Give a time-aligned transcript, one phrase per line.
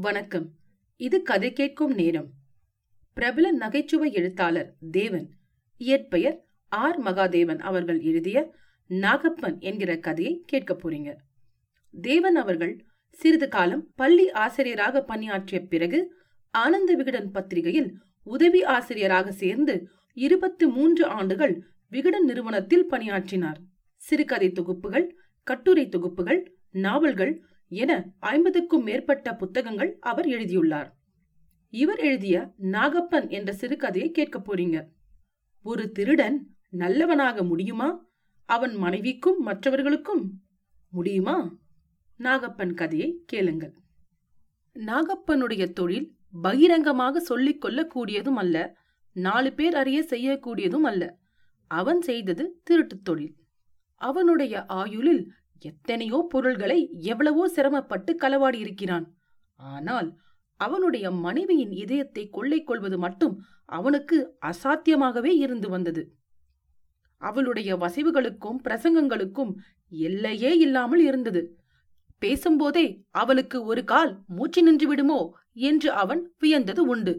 [0.00, 0.50] வணக்கம்.
[0.96, 2.30] இது கதை கேட்கும் நேரம்.
[3.12, 5.30] பிரபல நகைச்சுவை எழுத்தாளர் தேவன்
[5.76, 8.54] இயற்பெயர் ஆர் மகாதேவன் அவர்கள் எழுதிய
[8.88, 11.16] நாகப்பன் என்கிற கதையை கேட்க போறீங்க.
[12.00, 16.14] தேவன் அவர்கள் சிறிது காலம் பள்ளி ஆசிரியராக பணியாற்றிய பிறகு
[16.50, 23.58] ஆனந்த விகடன் பத்திரிகையில் உதவி ஆசிரியராக சேர்ந்து இருபத்தி மூன்று ஆண்டுகள் விகடன் நிறுவனத்தில் பணியாற்றினார்.
[23.96, 25.10] சிறுகதை தொகுப்புகள்
[25.42, 30.96] கட்டுரை தொகுப்புகள் நாவல்கள் என ஐம்பதுக்கும் மேற்பட்ட புத்தகங்கள் அவர் எழுதியுள்ளார்.
[31.70, 34.86] இவர் எழுதிய நாகப்பன் என்ற சிறுகதையை கேட்க போறீங்க.
[35.62, 38.06] ஒரு திருடன் நல்லவனாக முடியுமா?
[38.44, 40.42] அவன் மனைவிக்கும் மற்றவர்களுக்கும்
[40.90, 41.58] முடியுமா?
[42.18, 43.74] நாகப்பன் கதையை கேளுங்கள்.
[44.74, 48.76] நாகப்பனுடைய தொழில் பகிரங்கமாக சொல்லிக் கொள்ளக்கூடியதும் அல்ல
[49.12, 51.18] நாலு பேர் அறிய செய்யக்கூடியதும் அல்ல.
[51.66, 53.34] அவன் செய்தது திருட்டுத் தொழில்.
[53.94, 55.32] அவனுடைய ஆயுளில்
[55.62, 59.06] எத்தனையோ பொருள்களை எவ்வளவோ சிரமப்பட்டு களவாடி இருக்கிறான்
[59.58, 60.08] ஆனால்
[60.56, 66.02] அவனுடைய மனைவியின் இதயத்தை கொள்ளை கொள்வது மட்டும் அவனுக்கு அசாத்தியமாகவே இருந்து வந்தது.
[67.22, 69.52] அவளுடைய வசைவுகளுக்கும் பிரசங்கங்களுக்கும்
[69.92, 71.42] எல்லையே இல்லாமல் இருந்தது.
[72.18, 75.20] பேசும்போதே அவளுக்கு ஒரு கால் மூச்சு நின்று விடுமோ
[75.52, 77.14] என்று அவன் வியந்தது உண்டு.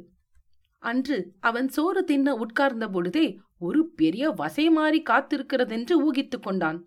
[0.84, 3.26] அன்று அவன் சோறு தின்ன உட்கார்ந்த பொழுதே
[3.58, 6.80] ஒரு பெரிய வசை மாறி காத்திருக்கிறதென்று ஊகித்துக் கொண்டான்.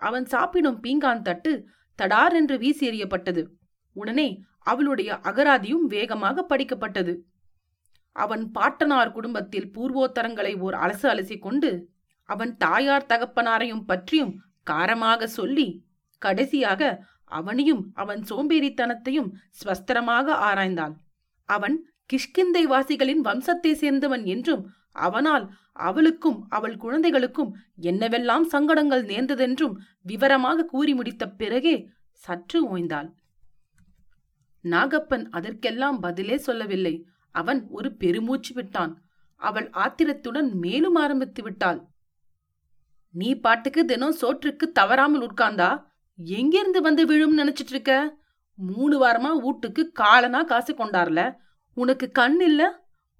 [0.00, 1.52] அவன் சாப்பிடும் பீங்கான் தட்டு
[1.98, 3.42] தடார் என்று வீசி எறியப்பட்டது
[3.96, 4.28] உடனே
[4.62, 7.14] அவளுடைய அகராதியும் வேகமாக படிக்கப்பட்டது.
[8.16, 11.70] அவன் பாட்டனார் குடும்பத்தில் பூர்வோத்தரங்களை ஓர் அலசு அலசி கொண்டு
[12.28, 14.32] அவன் தாயார் தகப்பனாரையும் பற்றியும்
[14.70, 15.66] காரமாக சொல்லி
[16.22, 16.82] கடைசியாக
[17.24, 20.94] அவனையும் அவன் சோம்பேறித்தனத்தையும் ஸ்வஸ்திரமாக ஆராய்ந்தான்.
[21.48, 21.76] அவன்
[22.12, 24.62] கிஷ்கிந்தை வாசிகளின் வம்சத்தை சேர்ந்தவன் என்றும்
[24.94, 31.76] அவனால் அவளுக்கும் அவள் குழந்தைகளுக்கும் என்னவெல்லாம் சங்கடங்கள் நேர்ந்ததென்றும் விவரமாக கூறி முடித்த பிறகே
[32.10, 33.08] சற்று ஓய்ந்தாள்.
[34.64, 36.94] நாகப்பன் அதற்கெல்லாம் பதிலே சொல்லவில்லை.
[37.30, 38.92] அவன் ஒரு பெருமூச்சு விட்டான்.
[39.40, 41.80] அவள் ஆத்திரத்துடன் மேலும் ஆரம்பித்து விட்டாள்.
[43.10, 45.70] நீ பாட்டுக்கு தினம் சோற்றுக்கு தவறாமல் உட்கார்ந்தா?
[46.16, 47.92] எங்கிருந்து வந்து விழும் நினைச்சிட்டு இருக்க?
[48.58, 51.20] மூணு வாரமா வீட்டுக்கு காலனா காசு கொண்டார்ல?
[51.76, 52.68] உனக்கு கண் இல்லை?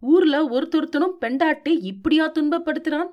[0.05, 3.11] ஊர்ல ஒருத்தொருத்தனும் பெண்டாட்டி இப்படியா துன்பப்படுத்துறான்?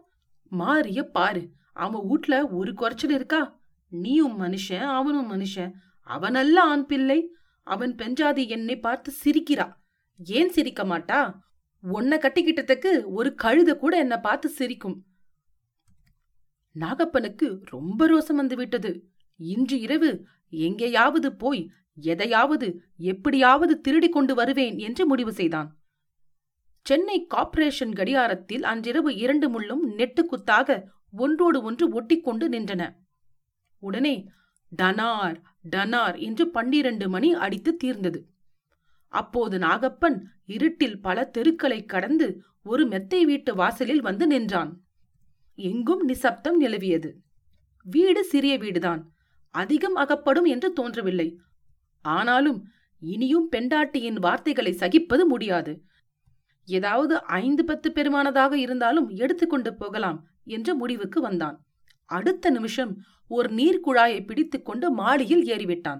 [0.50, 3.60] மாறிய பாரு அவன் வீட்ல ஒரு குறைச்சல் இருக்கா?
[3.90, 5.72] நீயும் மனுஷன் அவனும் மனுஷன்.
[6.08, 7.34] அவனல்ல ஆண் பிள்ளை.
[7.64, 9.74] அவன் பெஞ்சாதி என்னை பார்த்து சிரிக்கிறா.
[10.24, 11.34] ஏன் சிரிக்க மாட்டா?
[11.82, 15.04] உன்னை கட்டிக்கிட்டதுக்கு ஒரு கழுத கூட என்ன பார்த்து சிரிக்கும்.
[16.80, 18.92] நாகப்பனுக்கு ரொம்ப ரோசம் வந்து விட்டது.
[19.38, 25.81] இன்று இரவு எங்கேயாவது போய் எதையாவது எப்படியாவது திருடி கொண்டு வருவேன் என்று முடிவு செய்தான்.
[26.84, 32.96] சென்னை கார்ப்பரேஷன் கடியாரத்தில் அன்றிரவு இரண்டு முள்ளும் நெட்டுக்குத்தாக ஒன்றோடு ஒன்று ஒட்டிக்கொண்டு நின்றன.
[33.80, 34.30] உடனே
[34.82, 35.42] டனார்
[35.72, 38.28] டனார் என்று பன்னிரண்டு மணி அடித்து தீர்ந்தது.
[39.08, 44.82] அப்போது நாகப்பன் இருட்டில் பல தெருக்களை கடந்து ஒரு மெத்தை வீட்டு வாசலில் வந்து நின்றான்.
[45.56, 47.14] எங்கும் நிசப்தம் நிலவியது.
[47.84, 49.12] வீடு சிறிய வீடுதான்.
[49.50, 51.40] அதிகம் அகப்படும் என்று தோன்றவில்லை.
[52.02, 52.68] ஆனாலும்
[53.00, 55.84] இனியும் பெண்டாட்டியின் வார்த்தைகளை சகிப்பது முடியாது.
[56.66, 61.66] ஏதாவது ஐந்து பத்து பெருமானதாக இருந்தாலும் எடுத்துக்கொண்டு போகலாம் என்ற முடிவுக்கு வந்தான்.
[62.06, 66.00] அடுத்த நிமிஷம் ஒரு நீர்க்குழாயை பிடித்துக்கொண்டு மாடியில் ஏறிவிட்டான்.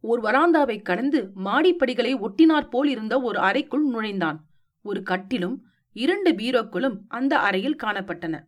[0.00, 4.44] ஒரு வராந்தாவை கடந்து மாடிப்படிகளை ஒட்டினாற் போல் இருந்த ஒரு அறைக்குள் நுழைந்தான்.
[4.82, 8.40] ஒரு கட்டிலும் இரண்டு பீரோக்களும் அந்த அறையில் காணப்பட்டன.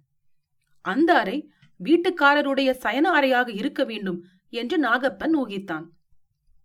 [0.80, 1.50] அந்த அறை
[1.84, 5.84] வீட்டுக்காரருடைய சயன அறையாக இருக்க வேண்டும் என்று நாகப்பன் ஊகித்தான்.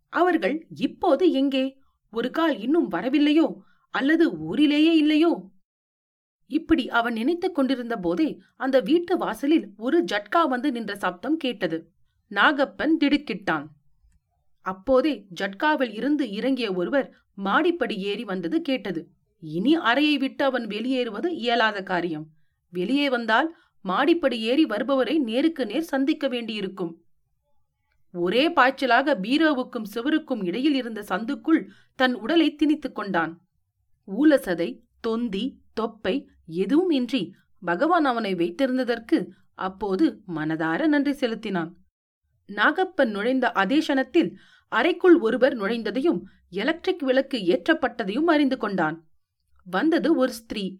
[0.09, 1.77] அவர்கள் இப்போது எங்கே?
[2.11, 3.55] ஒரு கால் இன்னும் வரவில்லையோ?
[3.93, 5.31] அல்லது ஊரிலேயே இல்லையோ?
[6.49, 11.77] இப்படி அவன் நினைத்துக் கொண்டிருந்த போதே அந்த வீட்டு வாசலில் ஒரு ஜட்கா வந்து நின்ற சப்தம் கேட்டது.
[12.31, 13.65] நாகப்பன் திடுக்கிட்டான்.
[14.65, 19.01] அப்போதே ஜட்காவில் இருந்து இறங்கிய ஒருவர் மாடிப்படி ஏறி வந்தது கேட்டது.
[19.41, 22.27] இனி அறையை விட்டு அவன் வெளியேறுவது இயலாத காரியம்.
[22.73, 23.49] வெளியே வந்தால்
[23.85, 26.93] மாடிப்படி ஏறி வருபவரை நேருக்கு நேர் சந்திக்க வேண்டியிருக்கும்.
[28.13, 31.61] ஒரே பாய்ச்சலாக பீரோவுக்கும் சுவருக்கும் இடையில் இருந்த சந்துக்குள்
[31.95, 33.33] தன் உடலை திணித்துக் கொண்டான்.
[34.07, 41.71] ஊலசதை தொந்தி தொப்பை எதுவும் இன்றி பகவான் அவனை வைத்திருந்ததற்கு அப்போது மனதார நன்றி செலுத்தினான்.
[42.49, 44.37] நாகப்பன் நுழைந்த அதே கணத்தில்
[44.69, 49.07] அறைக்குள் ஒருவர் நுழைந்ததையும் எலக்ட்ரிக் விளக்கு ஏற்றப்பட்டதையும் அறிந்து கொண்டான்.
[49.65, 50.77] வந்தது ஒரு ஸ்திரீ.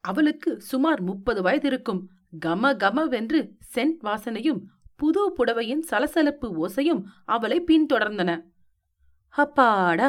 [0.00, 2.08] அவளுக்கு சுமார் முப்பது வயது இருக்கும்
[2.46, 3.40] கம கமவென்று
[3.74, 4.60] சென்ட் வாசனையும்
[4.96, 8.30] புது புடவையின் சலசலப்பு ஓசையும் அவளை பின்தொடர்ந்தன.
[9.28, 10.08] அப்பாடா!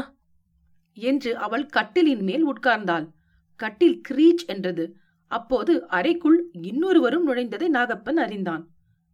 [0.93, 3.07] என்று அவள் கட்டிலின் மேல் உட்கார்ந்தாள்.
[3.55, 4.95] கட்டில் கிரீச் என்றது.
[5.27, 8.67] அப்போது அறைக்குள் இன்னொருவரும் நுழைந்ததை நாகப்பன் அறிந்தான்.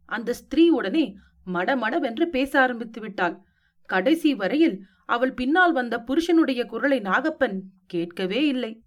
[0.04, 1.16] அந்த ஸ்திரீ உடனே
[1.52, 3.40] மடமடவென்று பேச ஆரம்பித்து விட்டாள்.
[3.86, 8.82] கடைசி வரையில் அவள் பின்னால் வந்த புருஷனுடைய குரலை நாகப்பன் கேட்கவே இல்லை.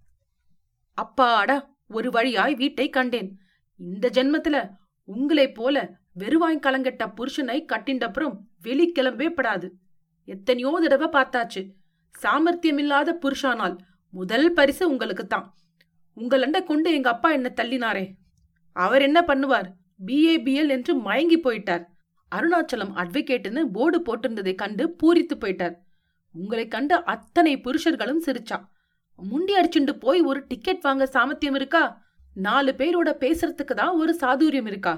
[0.93, 3.39] அப்பாடா ஒரு வழியாய் வீட்டை கண்டேன்.
[3.77, 4.69] இந்த ஜென்மத்துல
[5.03, 9.69] உங்களைப் போல வெறுவாய் கலங்கட்ட புருஷனை கட்டிண்டப்புறம் வெளி கிளம்பவே படாது.
[10.25, 11.61] எத்தனையோ தடவை பார்த்தாச்சு.
[12.15, 13.75] சாமர்த்தியமில்லாத புருஷானால்
[14.13, 15.53] முதல் பரிசு உங்களுக்கு தான்
[16.17, 18.05] உங்களண்ட கொண்டு எங்க அப்பா என்ன தள்ளினாரே.
[18.71, 19.67] அவர் என்ன பண்ணுவார்?
[20.05, 21.83] பிஏபிஎல் என்று மயங்கி போயிட்டார்.
[22.31, 25.75] அருணாச்சலம் அட்வொகேட்னு போர்டு போட்டிருந்ததை கண்டு பூரித்து போயிட்டார்.
[26.35, 28.57] உங்களை கண்டு அத்தனை புருஷர்களும் சிரிச்சா.
[29.19, 31.83] முண்டி அடிச்சுண்டு போய் ஒரு டிக்கெட் வாங்க சாமர்த்தியம் இருக்கா?
[32.35, 34.93] நாலு பேரோட பேசுறதுக்கு தான் ஒரு சாதுரியம் இருக்கா?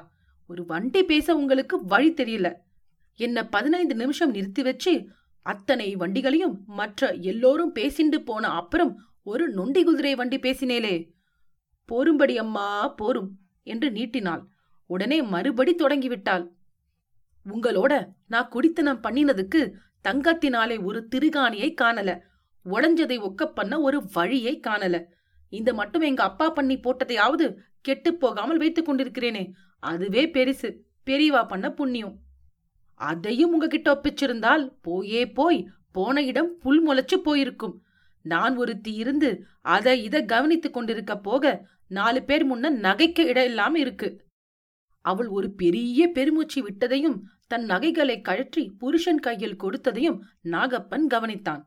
[0.50, 2.54] ஒரு வண்டி பேச உங்களுக்கு வழி தெரியல.
[3.20, 4.94] என்ன பதினைந்து நிமிஷம் நிறுத்தி வச்சு
[5.42, 11.12] அத்தனை வண்டிகளையும் மற்ற எல்லோரும் பேசிண்டு போன அப்புறம் ஒரு நொண்டி குதிரை வண்டி பேசினேலே.
[11.92, 14.46] போரும்படி அம்மா போரும் என்று நீட்டினாள்.
[14.86, 16.48] உடனே மறுபடி தொடங்கிவிட்டாள்.
[17.46, 19.72] உங்களோட நான் குடித்தனம் பண்ணினதுக்கு
[20.08, 22.20] தங்கத்தினாலே ஒரு திருகாணியை காணல.
[22.66, 25.04] உடஞ்சதை ஒக்க பண்ண ஒரு வழியை காணல.
[25.50, 29.52] இந்த மட்டும் எங்க அப்பா பண்ணி போட்டதையாவது கெட்டு போகாமல் வைத்துக் கொண்டிருக்கிறேனே.
[29.80, 30.78] அதுவே பெரிசு.
[31.06, 32.20] பெரியவா பண்ண புண்ணியம்.
[33.10, 35.60] அதையும் உங்ககிட்ட ஒப்பிச்சிருந்தால் போயே போய்
[35.98, 37.76] போன இடம் புல் முளைச்சு போயிருக்கும்.
[38.26, 39.30] நான் ஒருத்தி இருந்து
[39.76, 41.54] அதை இதை கவனித்துக் கொண்டிருக்க போக
[41.98, 44.10] நாலு பேர் முன்ன நகைக்க இடம் இல்லாம இருக்கு.
[45.06, 47.18] அவள் ஒரு பெரிய பெருமூச்சு விட்டதையும்
[47.48, 50.20] தன் நகைகளை கழற்றி புருஷன் கையில் கொடுத்ததையும்
[50.54, 51.64] நாகப்பன் கவனித்தான்.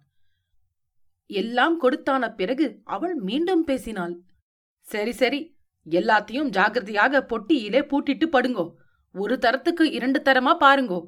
[1.30, 4.14] எல்லாம் கொடுத்தான பிறகு அவள் மீண்டும் பேசினாள்.
[4.86, 5.40] சரி சரி
[5.86, 8.66] எல்லாத்தையும் ஜாகிரதையாக பொட்டியிலே பூட்டிட்டு படுங்கோ.
[9.14, 11.00] ஒரு தரத்துக்கு இரண்டு தரமா பாருங்கோ.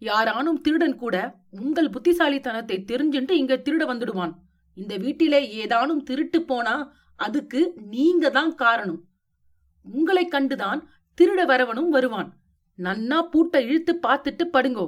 [0.00, 1.16] யாரானும் திருடன் கூட
[1.50, 4.32] உங்கள் புத்திசாலித்தனத்தை தெரிஞ்சுட்டு இங்க திருட வந்துடுவான்.
[4.74, 6.74] இந்த வீட்டிலே ஏதானும் திருட்டு போனா
[7.16, 7.60] அதுக்கு
[7.94, 9.00] நீங்க தான் காரணம்.
[9.82, 10.80] உங்களை கண்டுதான்
[11.18, 12.30] திருட வரவனும் வருவான்.
[12.78, 14.86] நன்னா பூட்டை இழுத்து பார்த்துட்டு படுங்கோ.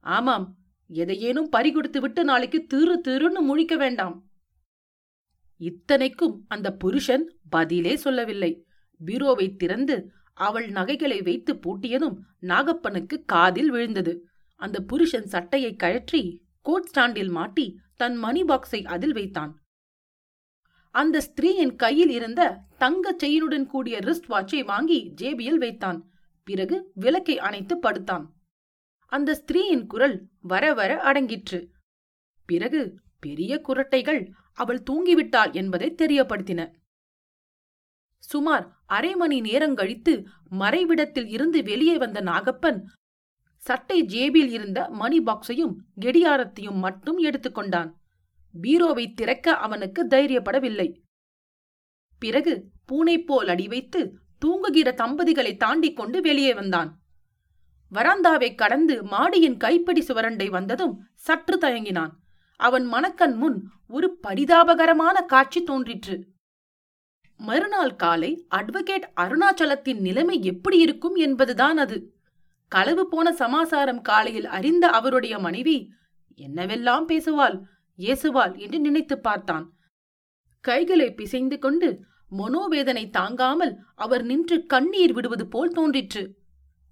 [0.00, 0.46] ஆமாம்
[0.90, 4.16] எதையேனும் பறி கொடுத்து விட்டு நாளைக்கு திரு திருன்னு முழிக்க வேண்டாம்.
[5.60, 8.52] இத்தனைக்கும் அந்த புருஷன் பதிலே சொல்லவில்லை.
[9.00, 9.96] பீரோவை திறந்து
[10.38, 14.12] அவள் நகைகளை வைத்து பூட்டியதும் நாகப்பனுக்கு காதில் விழுந்தது.
[14.60, 16.22] அந்த புருஷன் சட்டையை கழற்றி
[16.62, 19.52] கோட் ஸ்டாண்டில் மாட்டி தன் மணி பாக்ஸை அதில் வைத்தான்.
[20.90, 22.42] அந்த ஸ்திரீயின் கையில் இருந்த
[22.78, 25.98] தங்க செயினுடன் கூடிய ரிஸ்ட் வாட்சை வாங்கி ஜேபியில் வைத்தான்.
[26.46, 28.26] பிறகு விளக்கை அணைத்து படுத்தான்.
[29.12, 31.60] அந்த ஸ்திரீயின் குரல் வர வர அடங்கிற்று.
[32.46, 32.80] பிறகு
[33.20, 34.20] பெரிய குரட்டைகள்
[34.54, 36.60] அவள் தூங்கிவிட்டாள் என்பதை தெரியப்படுத்தின.
[38.22, 42.82] சுமார் அரை மணி நேரங்கழித்து மறைவிடத்தில் இருந்து வெளியே வந்த நாகப்பன்
[43.56, 47.90] சட்டை ஜேபில் இருந்த மணி பாக்ஸையும் கெடியாரத்தையும் மட்டும் எடுத்துக்கொண்டான்
[48.62, 51.00] பீரோவை திறக்க அவனுக்கு தைரியப்படவில்லை.
[52.18, 54.00] பிறகு பூனை போல் அடி வைத்து
[54.38, 57.00] தூங்குகிற தம்பதிகளை தாண்டிக் கொண்டு வெளியே வந்தான்.
[57.92, 62.10] வராந்தாவை கடந்து மாடியின் கைப்பிடி சுவரண்டை வந்ததும் சற்று தயங்கினான்.
[62.56, 66.16] அவன் மனக்கண் முன் ஒரு பரிதாபகரமான காட்சி தோன்றிற்று.
[67.40, 72.14] மறுநாள் காலை அட்வொகேட் அருணாச்சலத்தின் நிலைமை எப்படி இருக்கும் என்பதுதான் அது.
[72.68, 75.90] களவு போன சமாசாரம் காலையில் அறிந்த அவருடைய மனைவி
[76.36, 77.60] என்னவெல்லாம் பேசுவாள்
[77.98, 78.58] ஏசுவாள்?
[78.58, 79.72] என்று நினைத்து பார்த்தான்.
[80.60, 82.00] கைகளை பிசைந்து கொண்டு
[82.38, 86.36] மனோவேதனை தாங்காமல் அவர் நின்று கண்ணீர் விடுவது போல் தோன்றிற்று.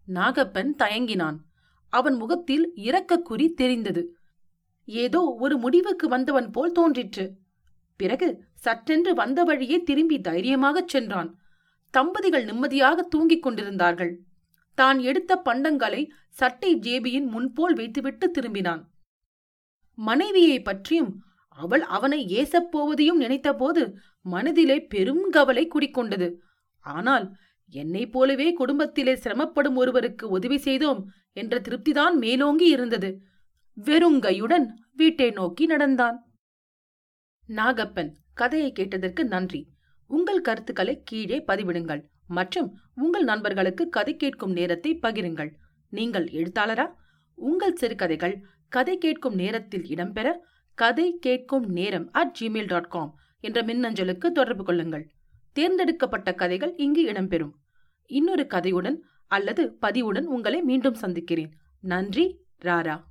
[0.08, 1.38] நாகப்பன் தயங்கினான்.
[1.92, 4.16] அவன் முகத்தில் இரக்க குறி தெரிந்தது.
[4.84, 7.26] ஏதோ ஒரு முடிவுக்கு வந்தவன் போல் தோன்றிற்று.
[7.96, 11.38] பிறகு சற்றென்று வந்த வழியே திரும்பி தைரியமாகச் சென்றான்.
[11.90, 14.20] தம்பதிகள் நிம்மதியாக தூங்கிக் கொண்டிருந்தார்கள்.
[14.74, 18.82] தான் எடுத்த பண்டங்களை சட்டை ஜேபியின் முன்போல் வைத்துவிட்டு திரும்பினான்.
[19.98, 21.12] மனைவியை பற்றியும்
[21.48, 26.34] அவள் அவனை ஏசப்போவதையும் நினைத்தபோது மனதிலே பெரும் கவலை குடிக்கொண்டது.
[26.80, 27.32] ஆனால்
[27.70, 31.00] என்னைப் போலவே குடும்பத்திலே சிரமப்படும் ஒருவருக்கு உதவி செய்தோம்
[31.32, 33.10] என்ற திருப்திதான் மேலோங்கி இருந்தது.
[33.84, 36.35] வெறுங்கையுடன் வீட்டை நோக்கி நடந்தான்.
[37.48, 39.68] நாகப்பன் கதையை கேட்டதற்கு நன்றி.
[40.06, 45.52] உங்கள் கருத்துக்களை கீழே பதிவிடுங்கள் மற்றும் உங்கள் நண்பர்களுக்கு கதை கேட்கும் நேரத்தை பகிருங்கள்.
[45.88, 46.92] நீங்கள் எழுத்தாளரா?
[47.34, 50.32] உங்கள் சிறுகதைகள் கதை கேட்கும் நேரத்தில் இடம்பெற
[50.74, 55.10] கதை கேட்கும் நேரம் அட் ஜிமெயில் டாட் காம் என்ற மின்னஞ்சலுக்கு தொடர்பு கொள்ளுங்கள்.
[55.52, 57.52] தேர்ந்தெடுக்கப்பட்ட கதைகள் இங்கு இடம்பெறும்.
[58.06, 61.52] இன்னொரு கதையுடன் அல்லது பதிவுடன் உங்களை மீண்டும் சந்திக்கிறேன்.
[61.80, 63.02] நன்றி ராரா.